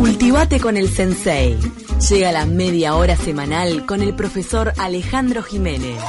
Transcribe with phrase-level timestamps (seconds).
[0.00, 1.58] Cultivate con el Sensei.
[2.08, 6.00] Llega la media hora semanal con el profesor Alejandro Jiménez.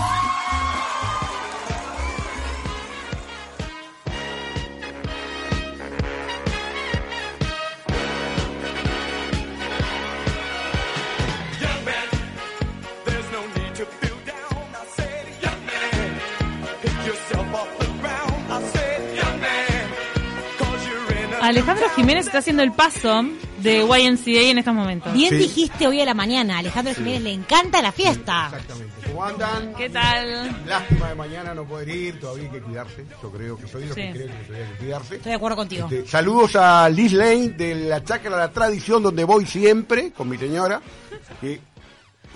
[21.42, 23.26] Alejandro Jiménez está haciendo el paso
[23.62, 25.14] de YMCA en estos momentos.
[25.14, 25.36] Bien Sí.
[25.38, 28.48] dijiste hoy a la mañana, Alejandro Jiménez le encanta la fiesta.
[28.52, 28.92] Exactamente.
[29.08, 29.74] ¿Cómo andan?
[29.76, 30.66] ¿Qué tal?
[30.66, 33.06] Lástima de mañana no poder ir, todavía hay que cuidarse.
[33.22, 34.02] Yo creo que soy de los Sí.
[34.04, 35.16] que creen que todavía hay que cuidarse.
[35.16, 35.88] Estoy de acuerdo contigo.
[35.92, 40.38] Este, saludos a Liz Lane de la Chacra La Tradición, donde voy siempre con mi
[40.38, 40.82] señora,
[41.42, 41.60] que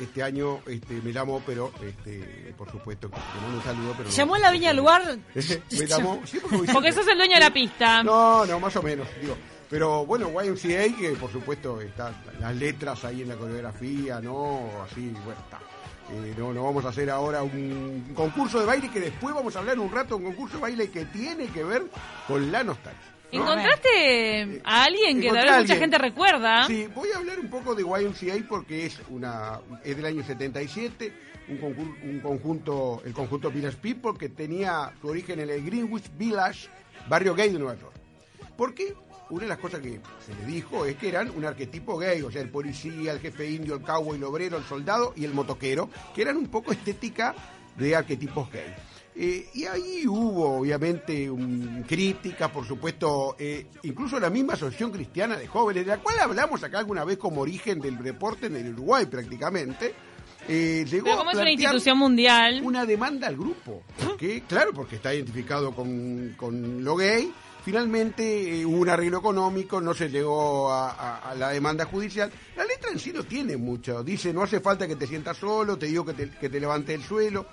[0.02, 4.16] este año este, me llamó, pero este, por supuesto que no un saludo, pero no.
[4.16, 5.18] Llamó a la viña al lugar.
[5.36, 8.04] me llamó, sí, porque Porque sos el dueño de la pista.
[8.04, 9.38] No, no, más o menos, digo.
[9.70, 14.62] Pero bueno, YMCA, que por supuesto están las letras ahí en la coreografía, ¿no?
[14.84, 15.60] Así, bueno, está.
[16.12, 19.60] Eh, no, no vamos a hacer ahora un concurso de baile que después vamos a
[19.60, 21.84] hablar un rato, un concurso de baile que tiene que ver
[22.28, 23.02] con la nostalgia.
[23.34, 23.42] ¿no?
[23.42, 26.68] ¿Encontraste a alguien que tal vez mucha gente recuerda?
[26.68, 31.12] Sí, voy a hablar un poco de YMCA porque es una es del año 77,
[31.50, 36.06] un, concur- un conjunto, el conjunto Village People que tenía su origen en el Greenwich
[36.16, 36.70] Village,
[37.10, 37.94] barrio gay de Nueva York.
[38.56, 38.94] Porque
[39.30, 42.32] una de las cosas que se le dijo es que eran un arquetipo gay, o
[42.32, 45.90] sea, el policía, el jefe indio, el cowboy, el obrero, el soldado y el motoquero,
[46.14, 47.36] que eran un poco estética
[47.78, 48.74] de arquetipos gay.
[49.18, 55.38] Eh, y ahí hubo, obviamente, un, críticas, por supuesto, eh, incluso la misma Asociación Cristiana
[55.38, 58.74] de Jóvenes, de la cual hablamos acá alguna vez como origen del deporte en el
[58.74, 59.94] Uruguay prácticamente,
[60.48, 62.62] eh, llegó Pero a como es una institución mundial.
[62.64, 63.84] una demanda al grupo.
[64.18, 67.34] Que, claro, porque está identificado con, con lo gay.
[67.66, 72.32] Finalmente eh, hubo un arreglo económico, no se llegó a, a- a la demanda judicial.
[72.56, 74.04] La letra en sí no tiene mucho.
[74.04, 76.94] Dice, no hace falta que te sientas solo, te digo que te, que te levante
[76.94, 77.48] el suelo,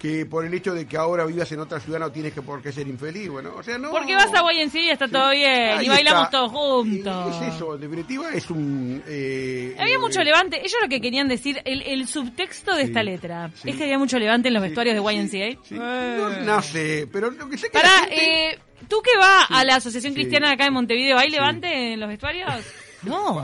[0.00, 2.60] que por el hecho de que ahora vivas en otra ciudad no tienes que por
[2.60, 3.28] qué ser infeliz.
[3.30, 3.92] Bueno, o sea, no...
[3.92, 5.78] Porque vas a YMCA y está todo bien.
[5.78, 6.38] Ahí y bailamos está.
[6.38, 7.36] todos juntos.
[7.46, 9.00] Es eso, en definitiva es un...
[9.06, 10.58] eh, Había eh, mucho levante.
[10.58, 13.70] Ellos lo que querían decir, el, el subtexto de Sí, esta letra, sí.
[13.70, 15.60] es que había mucho levante en los sí, vestuarios de sí, YMCA.
[15.68, 15.74] sí.
[15.76, 19.76] No, no sé, pero lo que sé que gente- eh, ¿tú que vas a la
[19.76, 20.20] Asociación sí.
[20.20, 22.50] Cristiana de acá de Montevideo, ¿hay levante en los vestuarios?
[23.02, 23.38] No.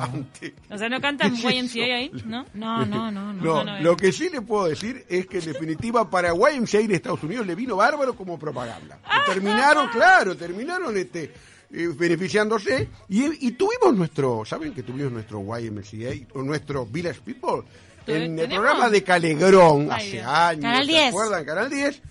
[0.70, 2.10] O sea, ¿no cantan ¿Qué es YMCA ahí?
[2.24, 2.46] ¿No?
[2.54, 3.32] No, no, no.
[3.32, 6.78] no, No, no, lo que sí le puedo decir es que en definitiva para YMCA
[6.78, 8.98] en Estados Unidos le vino bárbaro como propaganda.
[9.04, 9.22] Ah.
[9.26, 11.34] Y terminaron, claro, terminaron este
[11.72, 17.64] eh, beneficiándose y, y tuvimos nuestro, ¿saben que tuvimos nuestro YMCA o nuestro Village People?
[18.06, 21.08] En el programa de Calegrón Ay, hace años, Canal ¿se 10.
[21.08, 21.44] acuerdan?
[21.44, 22.02] Canal 10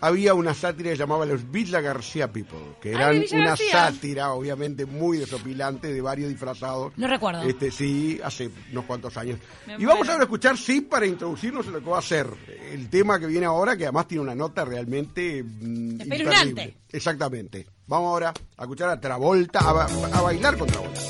[0.00, 4.84] había una sátira que llamaba Los Villa García People, que Ay, eran una sátira obviamente
[4.86, 6.92] muy desopilante de varios disfrazados.
[6.96, 7.42] No recuerdo.
[7.42, 9.38] Este, sí, hace unos cuantos años.
[9.66, 12.26] Me y vamos ahora a escuchar sí para introducirnos en lo que va a ser
[12.72, 16.76] el tema que viene ahora, que además tiene una nota realmente mm, Espeluznante.
[16.92, 17.66] Exactamente.
[17.86, 21.00] Vamos ahora a escuchar a Travolta, a, ba- a bailar con Travolta.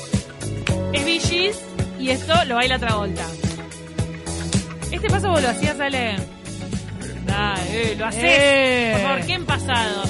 [0.93, 1.59] Es Gees
[1.99, 3.25] y esto lo baila Travolta.
[4.91, 6.15] Este paso vos lo hacías, Ale.
[7.27, 8.23] Dale, lo haces.
[8.25, 8.89] Eh.
[8.93, 10.03] Por favor, ¿qué en pasado?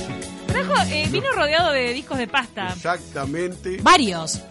[0.48, 2.68] Trajo, eh, vino rodeado de discos de pasta.
[2.74, 3.78] Exactamente.
[3.82, 4.42] Varios.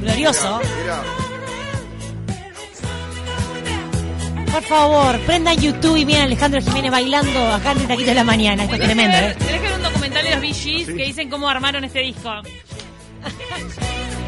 [0.00, 0.60] Glorioso.
[0.84, 1.02] Era-
[4.52, 8.14] Por favor, prendan YouTube y miren a Alejandro Jiménez bailando acá en el taquito de
[8.16, 8.64] la mañana.
[8.64, 9.34] Esto es tremendo, ¿eh?
[9.38, 10.84] tenés que ver un documental de los Sí.
[10.84, 12.30] que dicen cómo armaron este disco.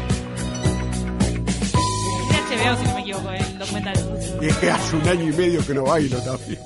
[2.57, 3.95] De HBO, si no me equivoco, el documental.
[4.41, 6.59] y es que hace un año y medio que no bailo también.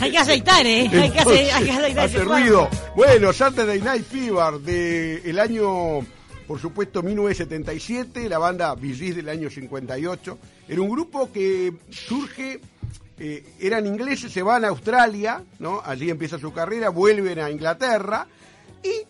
[0.00, 0.88] Hay que aceitar, ¿eh?
[0.92, 2.68] Hay que, ace- hay que aceitar hace ruido.
[2.96, 6.00] Bueno, Saturday Night Fever de el año,
[6.48, 10.38] por supuesto, 1977, la banda Gees del año 58.
[10.68, 12.60] Era un grupo que surge,
[13.20, 15.80] eh, eran ingleses, se van a Australia, ¿no?
[15.84, 18.26] Allí empieza su carrera, vuelven a Inglaterra
[18.82, 19.02] y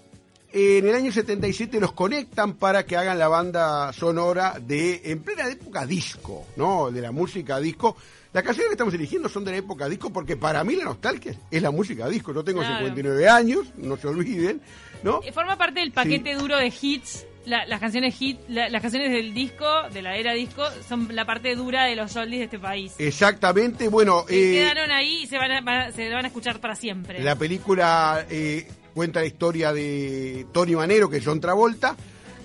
[0.59, 5.49] en el año 77 los conectan para que hagan la banda sonora de, en plena
[5.49, 6.91] época disco, ¿no?
[6.91, 7.97] De la música disco.
[8.33, 11.35] Las canciones que estamos eligiendo son de la época disco porque para mí la nostalgia
[11.51, 12.33] es la música disco.
[12.35, 12.77] Yo tengo Claro.
[12.79, 14.61] 59 años, no se olviden,
[15.03, 15.21] ¿no?
[15.33, 17.25] Forma parte del paquete duro de hits.
[17.47, 19.65] La- las canciones hit, la- las canciones del disco,
[19.95, 22.93] de la era disco, son la parte dura de los oldies de este país.
[22.99, 26.29] Exactamente, bueno, Que eh, quedaron ahí y se van a, van a- se van a
[26.29, 27.23] escuchar para siempre.
[27.23, 28.69] la película eh,
[28.99, 31.95] cuenta la historia de Tony Manero, que es John Travolta,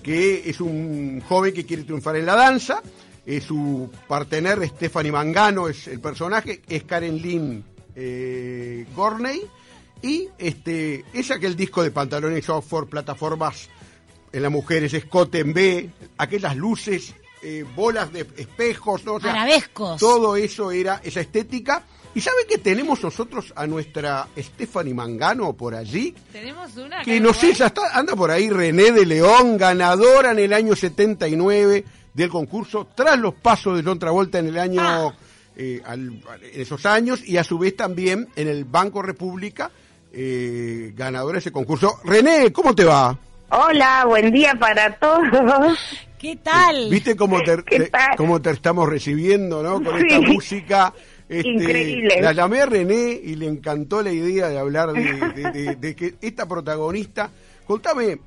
[0.04, 2.80] que es un joven que quiere triunfar en la danza.
[3.26, 7.64] Eh, su partener, Stephanie Mangano, es el personaje, es Karen Lynn
[7.96, 9.42] eh, Gorney.
[10.04, 13.68] Y este es aquel disco de pantalones Oxford, plataformas
[14.32, 15.90] en las mujeres, escote en B,
[16.20, 19.16] aquellas luces, eh, bolas de espejos, ¿no?
[19.16, 19.48] O sea,
[19.98, 21.84] todo eso era esa estética.
[22.16, 26.14] ¿Y sabe que tenemos nosotros a nuestra Stephanie Mangano por allí?
[26.32, 27.02] Tenemos una.
[27.02, 30.76] Que no sé, ya está, anda por ahí René de León, ganadora en el año
[30.76, 31.84] 79
[32.14, 35.14] del concurso, tras los pasos de John Travolta en el año, Ah.
[35.56, 36.22] eh, al-
[36.54, 39.72] en esos años, y a su vez también en el Banco República,
[40.14, 42.00] eh, ganadora de ese concurso.
[42.04, 43.18] René, ¿cómo te va?
[43.50, 45.78] Hola, buen día para todos.
[46.20, 46.90] ¿Qué tal?
[46.90, 48.16] ¿Viste cómo te, ¿Qué te- tal?
[48.16, 49.84] cómo te estamos recibiendo, no?
[49.84, 50.06] Con Sí.
[50.08, 50.94] esta música.
[51.38, 52.22] Este, Increíble.
[52.22, 55.96] La llamé a René y le encantó la idea de hablar de, de- de- de
[55.96, 57.30] que esta protagonista.
[57.66, 58.20] Contame,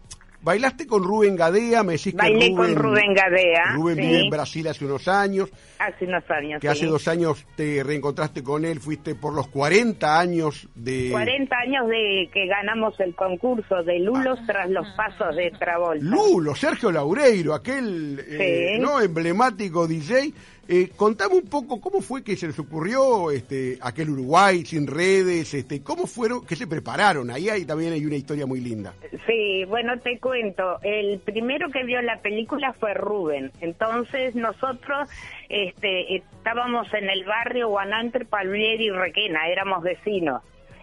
[0.43, 4.01] bailaste con Rubén Gadea, me decís que Bailé con Rubén Gadea, Rubén sí.
[4.03, 6.61] vive en Brasil hace unos años, Hace unos años.
[6.61, 6.73] que sí.
[6.73, 11.89] hace dos años te reencontraste con él, fuiste por los 40 años de 40 años
[11.89, 16.03] de que ganamos el concurso de Lulos tras los pasos de Travolta.
[16.05, 20.33] Lulo, Sergio Laureiro, aquel eh, no emblemático DJ.
[20.69, 25.55] Eh, contame un poco cómo fue que se les ocurrió este aquel Uruguay sin redes,
[25.55, 27.31] este cómo fueron, que se prepararon.
[27.31, 28.93] Ahí hay, también hay una historia muy linda.
[29.27, 30.79] Sí, bueno, te cuento.
[30.83, 33.53] El primero que vio la película fue Rubén.
[33.61, 35.09] Entonces nosotros
[35.49, 40.43] este, estábamos en el barrio Guanantre, Palmieri y Requena, éramos vecinos.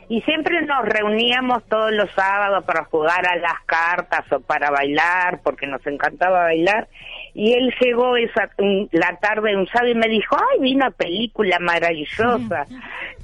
[0.09, 5.41] Y siempre nos reuníamos todos los sábados para jugar a las cartas o para bailar,
[5.43, 6.87] porque nos encantaba bailar.
[7.35, 8.49] Y él llegó esa
[8.91, 12.65] la tarde un sábado y me dijo, ay, vi una película maravillosa,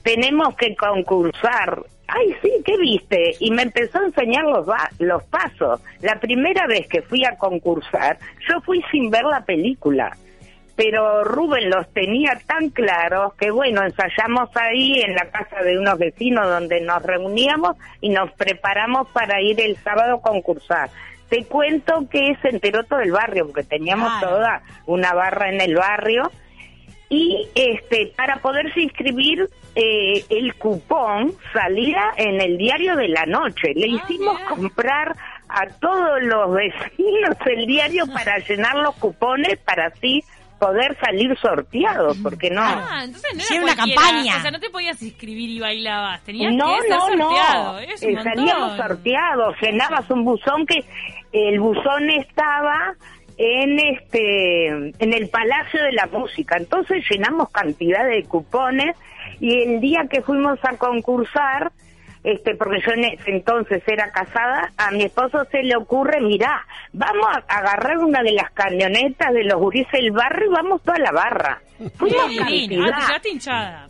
[0.03, 1.83] tenemos que concursar.
[2.07, 3.35] Ay, sí, ¿qué viste?
[3.39, 5.79] Y me empezó a enseñar los, va- los pasos.
[6.01, 8.17] La primera vez que fui a concursar,
[8.49, 10.15] yo fui sin ver la película
[10.75, 15.97] pero Rubén los tenía tan claros que bueno, ensayamos ahí en la casa de unos
[15.99, 20.89] vecinos donde nos reuníamos y nos preparamos para ir el sábado a concursar.
[21.29, 25.75] Te cuento que se enteró todo el barrio, porque teníamos toda una barra en el
[25.75, 26.31] barrio.
[27.11, 33.73] Y este para poderse inscribir eh, el cupón salía en el diario de la noche.
[33.75, 35.15] Le Ah, hicimos comprar
[35.47, 40.23] a todos los vecinos el diario para llenar los cupones para así
[40.59, 42.61] poder salir sorteados, porque no.
[42.63, 44.37] Ah, entonces no Sí, era una campaña.
[44.37, 46.21] O sea, no te podías inscribir y bailabas.
[46.23, 47.73] Tenías no, que ser no, sorteado.
[47.73, 47.79] no.
[47.79, 50.83] Es Eh, un salíamos sorteados, llenabas un buzón que
[51.31, 52.93] el buzón estaba
[53.37, 56.57] en este en el Palacio de la Música.
[56.57, 58.97] Entonces llenamos cantidad de cupones
[59.39, 61.71] y el día que fuimos a concursar
[62.23, 66.65] este porque yo en ese entonces era casada, a mi esposo se le ocurre, mirá,
[66.93, 70.99] vamos a agarrar una de las camionetas de los gurises del barrio y vamos toda
[70.99, 71.61] la barra.
[71.97, 73.21] Fuimos cantidad.
[73.25, 73.87] hinchada.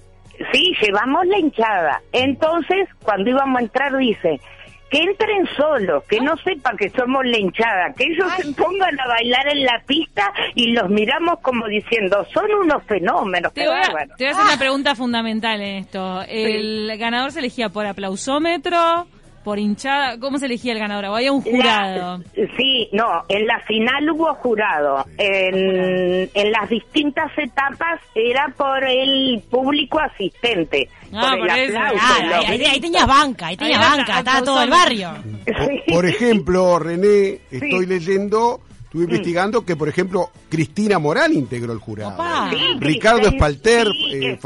[0.54, 2.02] Sí, llevamos la hinchada.
[2.14, 4.40] Entonces, cuando íbamos a entrar, dice,
[4.90, 9.08] que entren solos, que no sepan que somos la hinchada, que ellos se pongan a
[9.08, 14.16] bailar en la pista y los miramos como diciendo, son unos fenómenos, Te voy, a,
[14.18, 16.22] te voy a hacer una pregunta fundamental en esto.
[16.28, 19.08] ¿El ganador se elegía por aplausómetro,
[19.50, 20.20] por hinchada?
[20.20, 21.06] ¿Cómo se elegía el ganador?
[21.06, 22.20] ¿O había un jurado?
[22.36, 25.04] La- sí, no, en la final hubo jurado.
[25.18, 30.88] En, en las distintas etapas era por el público asistente.
[31.12, 33.98] Ah, por por el aplauso, Claro, los ahí, ahí- ahí tenías banca, ahí tenías Ahí
[33.98, 35.10] banca, estaba todo el barrio.
[35.46, 37.86] Por, por ejemplo, René, estoy Sí.
[37.88, 42.18] leyendo, estuve investigando que, por ejemplo, Cristina Morán integró el jurado.
[42.50, 44.40] Sí, Ricardo Espalter, sí, eh, eh,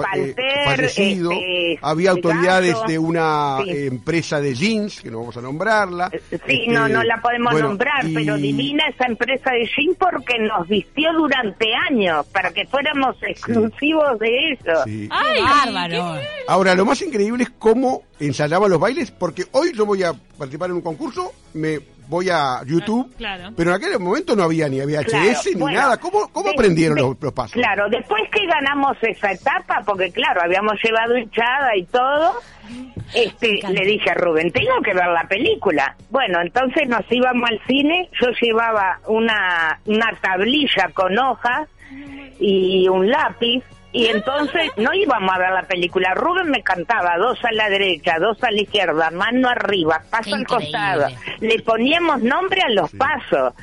[0.66, 3.70] fallecido, este, había autoridades de una Sí.
[3.70, 6.10] eh, empresa de jeans, que no vamos a nombrarla.
[6.10, 9.96] Sí, Este, no, no la podemos bueno, nombrar, y- pero divina esa empresa de jean
[9.98, 15.08] porque nos vistió durante años para que fuéramos exclusivos de sí.
[15.10, 16.18] ¡Ay, bárbaro.
[16.50, 20.70] Ahora, lo más increíble es cómo ensayaban los bailes, porque hoy yo voy a participar
[20.70, 21.80] en un concurso, me
[22.14, 23.50] voy a YouTube, Ah, claro.
[23.58, 25.98] pero en aquel momento no había ni VHS Claro, ni bueno, nada.
[25.98, 27.54] ¿Cómo, cómo de- aprendieron de- los, los pasos?
[27.54, 32.34] Claro, después que ganamos esa etapa, porque claro, habíamos llevado hinchada y todo,
[33.14, 35.96] este, le dije a Rubén, tengo que ver la película.
[36.10, 41.68] Bueno, entonces nos íbamos al cine, yo llevaba una, una tablilla con hojas
[42.40, 43.64] y un lápiz.
[43.94, 46.14] Y entonces no íbamos a ver la película.
[46.16, 50.34] Rubén me cantaba dos a la derecha, dos a la izquierda, mano arriba, paso Qué
[50.34, 50.72] al increíble.
[50.72, 51.08] costado.
[51.42, 53.54] Le poníamos nombre a los pasos,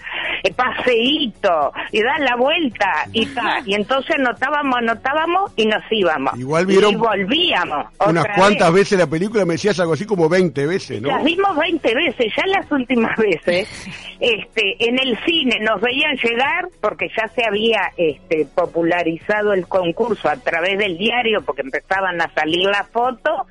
[0.45, 3.69] eh, paseíto, y da la vuelta y tal.
[3.69, 6.39] Y entonces anotábamos, anotábamos y nos íbamos.
[6.39, 7.87] Igual vieron y volvíamos.
[8.07, 8.83] Unas cuantas vez.
[8.83, 11.09] veces la película, me decías algo así como 20 veces, ¿no?
[11.09, 13.69] Las vimos 20 veces, ya las últimas veces,
[14.21, 20.20] este, en el cine nos veían llegar porque ya se había este, popularizado el concurso
[20.29, 23.47] a través del diario porque empezaban a salir las fotos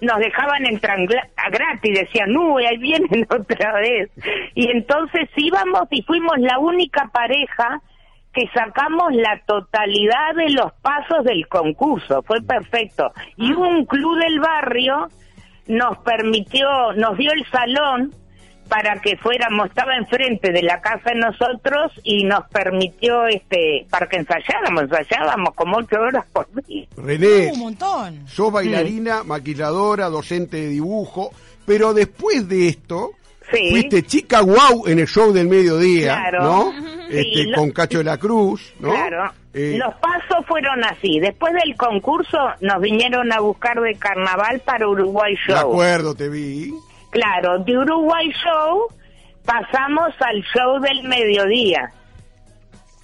[0.00, 4.10] nos dejaban entrar gratis, decían, uy, ahí vienen otra vez.
[4.54, 7.80] Y entonces íbamos y fuimos la única pareja
[8.32, 13.12] que sacamos la totalidad de los pasos del concurso, fue perfecto.
[13.36, 15.08] Y un club del barrio
[15.66, 18.14] nos permitió, nos dio el salón
[18.70, 24.06] para que fuéramos, estaba enfrente de la casa de nosotros y nos permitió, este, para
[24.06, 26.86] que ensayáramos, ensayábamos como ocho horas por día.
[26.96, 28.26] René, Uh, un montón.
[28.28, 31.32] sos bailarina, maquilladora, docente de dibujo,
[31.66, 33.10] pero después de esto,
[33.52, 33.70] Sí.
[33.70, 36.42] fuiste chica guau en el show del mediodía, Claro.
[36.44, 36.72] ¿no?
[37.10, 38.90] Sí, Este, lo- con Cacho de la Cruz, ¿no?
[38.92, 39.32] Claro.
[39.52, 41.18] Eh, Los pasos fueron así.
[41.18, 45.72] Después del concurso nos vinieron a buscar de carnaval para Uruguay de Show.
[45.72, 46.72] acuerdo, te vi.
[47.10, 48.86] Claro, de Uruguay Show
[49.44, 51.90] pasamos al show del mediodía.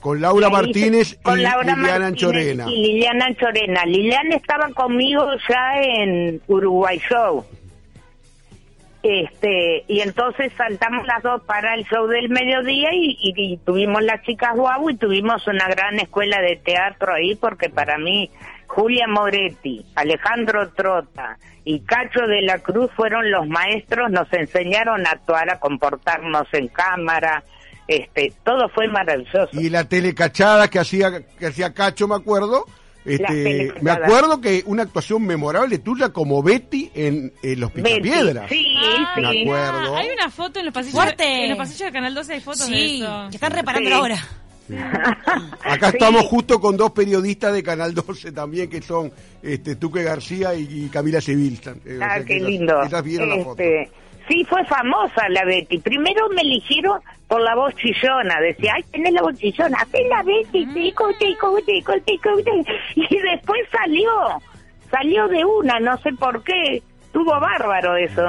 [0.00, 2.70] Con Laura Martínez con y Laura Liliana Martínez Anchorena.
[2.70, 3.84] Y Liliana Anchorena.
[3.86, 7.44] Liliana estaba conmigo ya en Uruguay Show.
[9.02, 14.02] Este, y entonces saltamos las dos para el show del mediodía y, y- y tuvimos
[14.02, 18.30] las chicas guau y tuvimos una gran escuela de teatro ahí porque para mí
[18.66, 25.11] Julia Moretti, Alejandro Trota y Cacho de la Cruz fueron los maestros, nos enseñaron a
[25.11, 27.42] actuar, a comportarnos en cámara,
[27.88, 29.49] este, todo fue maravilloso.
[29.52, 32.64] Y la telecachada que hacía, que hacía Cacho, me acuerdo.
[33.04, 38.49] Este, me acuerdo que una actuación memorable tuya como Betty en, en Los Picapiedras.
[38.49, 39.20] Sí, Ah, sí.
[39.20, 39.96] Me acuerdo.
[39.96, 42.76] Hay una foto en los pasillos, en los pasillos de Canal 12 hay fotos de
[42.76, 43.26] Sí, eso.
[43.30, 43.94] que están reparando Sí.
[43.94, 44.16] ahora.
[45.64, 45.96] Acá Sí.
[45.99, 50.87] estamos justo con dos periodistas de Canal 12 también, que son este, Tuque García y,
[50.87, 51.61] y Camila Civil.
[51.85, 52.82] Eh, o Ah, sea, qué esas- lindo.
[52.82, 53.62] Esas vieron la foto.
[53.62, 53.90] Este,
[54.28, 55.78] Sí, fue famosa la Betty.
[55.78, 58.40] Primero me eligieron por la voz chillona.
[58.40, 59.78] Decía, ay, tenés la voz chillona.
[59.80, 62.30] Hacé la Betty, tico, tico, tico, tico.
[62.96, 64.11] Y después salió.
[64.90, 66.82] Salió de una, no sé por qué.
[67.12, 68.23] Tuvo bárbaro eso.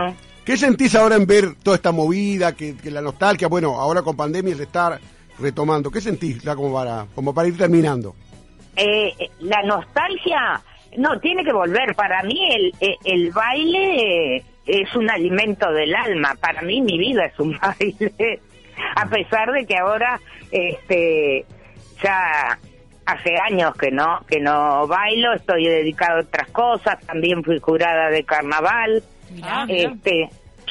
[0.45, 4.15] ¿Qué sentís ahora en ver toda esta movida, que, que la nostalgia, bueno, ahora con
[4.15, 4.99] pandemia se está
[5.39, 5.91] retomando?
[5.91, 8.15] ¿Qué sentís ya como para, como para ir terminando?
[8.75, 10.61] Eh, eh, la nostalgia,
[10.97, 11.95] no, tiene que volver.
[11.95, 16.35] Para mí el, eh, el baile eh, es un alimento del alma.
[16.39, 18.39] Para mí mi vida es un baile.
[18.95, 20.19] A pesar de que ahora,
[20.51, 21.45] este,
[22.03, 22.59] ya
[23.05, 26.99] hace años que no, que no bailo, estoy dedicado a otras cosas.
[27.05, 29.03] También fui jurada de carnaval.
[29.31, 29.93] Mirá, mirá.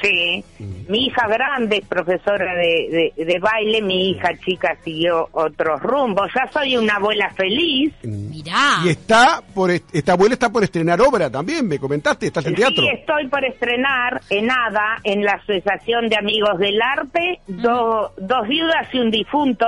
[0.01, 0.45] Sí.
[0.89, 6.29] Mi hija grande es profesora de, de, de baile, mi hija chica siguió otros rumbos.
[6.35, 7.93] Ya soy una abuela feliz.
[8.03, 8.81] Mirá.
[8.85, 12.55] Y está por est- esta abuela está por estrenar obra también, me comentaste, estás en
[12.55, 12.83] teatro.
[12.83, 18.47] Sí, estoy por estrenar en ADA, en la Asociación de Amigos del Arte, do- dos
[18.49, 19.67] viudas y un difunto,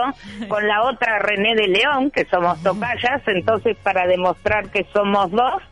[0.49, 5.63] con la otra René de León, que somos tocayas, entonces para demostrar que somos dos,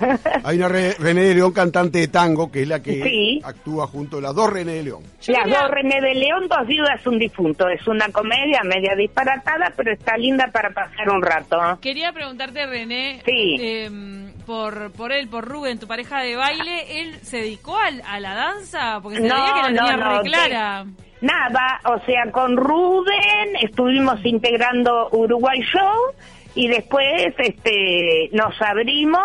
[0.44, 3.40] Hay una Re- René de León cantante de tango, que es la que Sí.
[3.44, 5.02] actúa junto a las dos René de León.
[5.28, 7.68] Las dos René de León, dos viudas, un difunto.
[7.68, 11.58] Es una comedia media disparatada, pero está linda para pasar un rato.
[11.80, 13.56] Quería preguntarte, René, Sí.
[13.60, 18.20] em, por, por él, por Rubén, tu pareja de baile, ¿él se dedicó al- a,
[18.20, 19.00] la danza?
[19.02, 20.84] Porque se No, veía que la no, tenía no, re clara.
[21.20, 26.12] Nada, o sea, con Rubén estuvimos integrando Uruguay Show
[26.54, 27.06] y después
[27.38, 29.22] este nos abrimos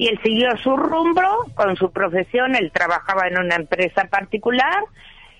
[0.00, 1.20] y él siguió su rumbo
[1.54, 4.82] con su profesión, él trabajaba en una empresa particular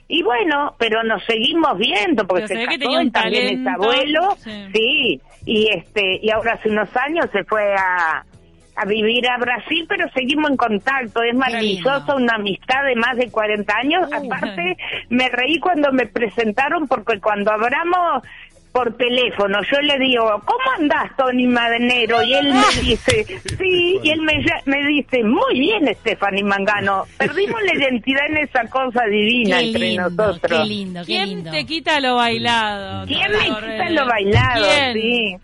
[0.07, 4.37] y bueno, pero nos seguimos viendo porque Pero se que casó, él también es abuelo,
[4.37, 4.69] sí.
[4.75, 8.23] sí, y este y ahora hace unos años se fue a
[8.77, 11.23] a vivir a Brasil, pero seguimos en contacto.
[11.23, 12.17] Es maravilloso, lindo.
[12.17, 14.09] una amistad de más de 40 años.
[14.11, 14.15] Uh.
[14.15, 14.77] Aparte,
[15.11, 18.23] me reí cuando me presentaron porque cuando hablamos
[18.73, 22.23] por teléfono, yo le digo, ¿cómo andás, Tony Madenero?
[22.23, 23.27] Y él me dice,
[23.59, 27.05] sí, y él me, me dice, muy bien, Stephanie Mangano.
[27.19, 30.61] Perdimos la identidad en esa cosa divina Qué entre lindo, nosotros.
[30.61, 31.51] qué lindo, qué ¿Quién lindo.
[31.51, 33.07] te quita lo bailado?
[33.07, 33.91] ¿Quién Te me quita René.
[33.91, 34.65] lo bailado?
[34.67, 34.93] ¿Quién?
[34.95, 35.37] Sí.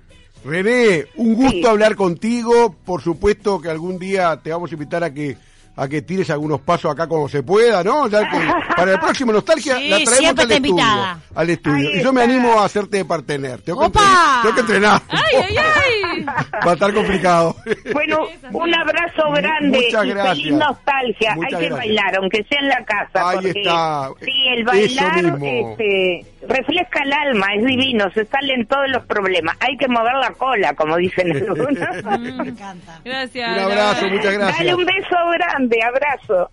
[0.44, 1.66] René, un gusto Sí.
[1.66, 2.76] hablar contigo.
[2.84, 5.36] Por supuesto que algún día te vamos a invitar a que
[5.78, 8.08] a que tires algunos pasos acá como se pueda, ¿no?
[8.08, 8.38] Ya que
[8.76, 10.70] para el próximo Nostalgia Sí, la traemos siempre al está estudio.
[10.70, 11.20] invitada.
[11.34, 11.90] Al estudio.
[11.96, 13.60] Y yo me animo a hacerte partener.
[13.60, 13.98] Tengo que,
[14.42, 15.02] tengo que entrenar.
[15.08, 16.24] ¡Ay, ay, ay!
[16.66, 17.56] Va a estar complicado.
[17.92, 18.20] Bueno,
[18.52, 20.36] un abrazo grande Muchas y gracias.
[20.38, 21.34] feliz nostalgia.
[21.34, 21.76] Muchas Hay que gracias.
[21.78, 23.28] bailar, aunque sea en la casa.
[23.28, 24.10] Ahí porque, está.
[24.24, 25.70] Sí, el Eso bailar mismo.
[25.72, 29.56] este, refresca el alma, es divino, se salen todos los problemas.
[29.60, 31.68] Hay que mover la cola, como dicen algunos.
[32.20, 33.00] Me encanta.
[33.04, 33.50] Gracias.
[33.52, 34.58] Un abrazo, muchas gracias.
[34.58, 36.50] Dale un beso grande, abrazo.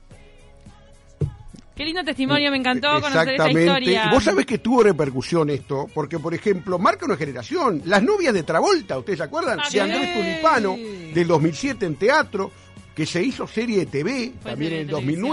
[1.76, 3.64] Qué lindo testimonio, me encantó conocer esta Exactamente.
[3.66, 4.10] historia.
[4.12, 7.82] Vos sabés que tuvo repercusión esto, porque, por ejemplo, marca una generación.
[7.86, 9.60] Las novias de Travolta, ¿ustedes se acuerdan?
[9.60, 10.14] Ah, de Andrés.
[10.14, 10.76] Tulipano,
[11.14, 12.52] del 2007 en teatro.
[12.96, 15.24] que se hizo serie de TV, Fue también en el de televisión.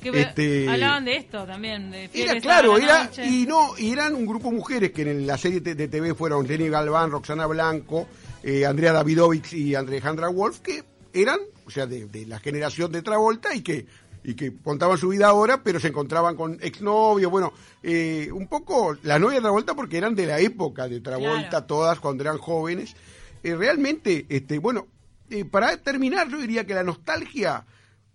[0.00, 0.34] 2009.
[0.34, 1.90] Que este, hablaban de esto también.
[1.90, 3.26] De era claro, era Noche.
[3.26, 6.46] y no, y eran un grupo de mujeres que en la serie de TV fueron
[6.46, 8.06] Jenny Galván, Roxana Blanco,
[8.42, 13.02] eh, Andrea Davidovich y Alejandra Wolf, que eran, o sea, de, de la generación de
[13.02, 13.86] Travolta y que
[14.24, 17.52] y que contaban su vida ahora, pero se encontraban con exnovios, bueno,
[17.82, 21.66] eh, un poco la novia de Travolta porque eran de la época de Travolta, Claro.
[21.66, 22.94] todas cuando eran jóvenes.
[23.44, 24.88] Eh, realmente, este, bueno,
[25.30, 27.64] eh, para terminar, yo diría que la nostalgia.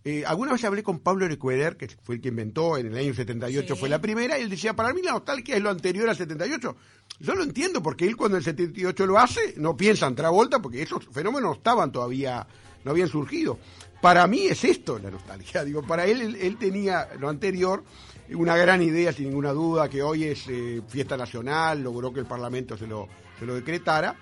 [0.05, 3.13] Eh, alguna vez hablé con Pablo Recueder, que fue el que inventó en el año
[3.13, 3.79] 78, Sí.
[3.79, 6.75] fue la primera, y él decía, para mí la nostalgia es lo anterior al 78.
[7.19, 10.81] Yo lo entiendo, porque él cuando el 78 lo hace, no piensa en Travolta, porque
[10.81, 12.45] esos fenómenos no estaban todavía,
[12.83, 13.57] no habían surgido.
[14.01, 17.83] Para mí es esto la nostalgia, digo, para él, él, él tenía lo anterior,
[18.31, 22.25] una gran idea, sin ninguna duda, que hoy es eh, fiesta nacional, logró que el
[22.25, 23.07] Parlamento se lo,
[23.39, 24.15] se lo decretara.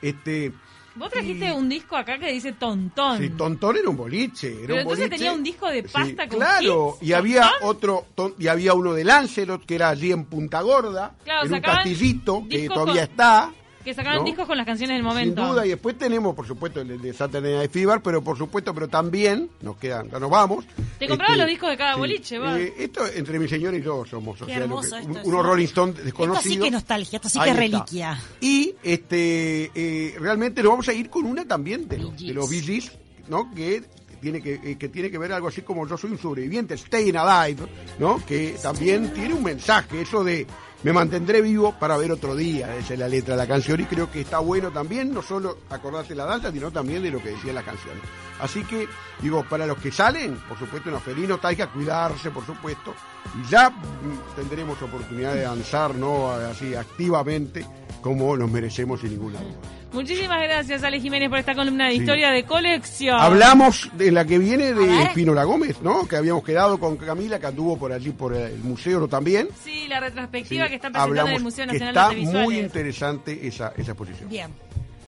[0.00, 0.52] Este,
[0.98, 3.18] Vos trajiste un disco acá que dice Tontón.
[3.18, 4.48] Sí, Tontón era un boliche.
[4.48, 5.16] Era Pero un entonces boliche.
[5.16, 7.68] tenía un disco de pasta con Claro, hits, y había Tontón.
[7.68, 11.54] otro, ton- y había uno de Lancelot, que era allí en Punta Gorda, Claro, en
[11.54, 13.52] un castillito que todavía con- está.
[13.88, 14.24] Que sacaban ¿no?
[14.24, 15.48] discos con las canciones del Sin momento.
[15.48, 18.86] duda, y después tenemos, por supuesto, el de Saturday Night Fever, pero por supuesto, pero
[18.86, 20.66] también, nos quedan, ya nos vamos.
[20.98, 22.58] Te comprabas los discos de cada boliche, va.
[22.60, 25.14] Eh, esto, entre mi señor y yo somos, o Qué sea, hermoso que- esto, un-
[25.14, 25.20] sí.
[25.24, 26.42] unos Rolling Stones Esto desconocidos.
[26.54, 27.60] sí que es nostalgia, esto sí que Ahí es está.
[27.78, 28.20] reliquia.
[28.42, 32.50] Y este eh, realmente nos vamos a ir con una también de, los- de los
[32.50, 32.90] Bee Gees.
[32.90, 33.50] Gees, ¿no?
[33.54, 33.84] Que
[34.20, 37.16] tiene que, eh, que tiene que ver algo así como yo soy un sobreviviente, Staying
[37.16, 37.62] Alive,
[37.98, 38.20] ¿no?
[38.26, 40.46] Que también tiene un mensaje, eso de
[40.82, 43.84] me mantendré vivo para ver otro día, esa es la letra de la canción y
[43.84, 47.30] creo que está bueno también, no solo acordarse la danza, sino también de lo que
[47.30, 47.96] decía la canción.
[48.40, 48.86] Así que,
[49.20, 52.94] digo, para los que salen, por supuesto, una feliz nostalgia, cuidarse, por supuesto,
[53.40, 56.30] y ya mm, tendremos oportunidad de danzar, ¿no?
[56.30, 57.66] Así activamente,
[58.00, 59.77] como nos merecemos sin ninguna duda.
[59.92, 61.98] Muchísimas gracias, Ale Jiménez, por esta columna de Sí.
[62.00, 63.18] historia de colección.
[63.18, 65.12] Hablamos de la que viene de ver.
[65.14, 66.06] Pinola Gómez, ¿no?
[66.06, 69.48] Que habíamos quedado con Camila, que anduvo por allí, por el museo también.
[69.64, 72.44] Sí, la retrospectiva Sí, que están presentando en el Museo que Nacional está de Visuales.
[72.44, 74.28] muy interesante esa, esa exposición.
[74.28, 74.50] Bien.